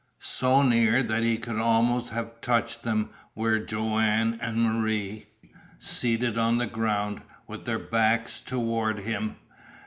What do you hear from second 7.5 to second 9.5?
their backs toward him.